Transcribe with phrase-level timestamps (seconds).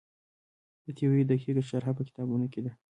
[0.83, 2.71] د دې تیورۍ دقیقه شرحه په کتابونو کې ده.